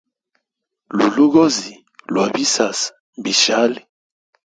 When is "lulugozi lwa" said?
0.97-2.25